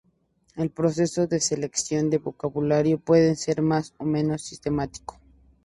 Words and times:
El 0.55 0.71
proceso 0.71 1.27
de 1.27 1.39
selección 1.39 2.09
de 2.09 2.17
vocabulario 2.17 2.97
puede 2.99 3.35
ser 3.35 3.61
más 3.61 3.93
o 3.99 4.03
menos 4.03 4.41
sistemático. 4.41 5.19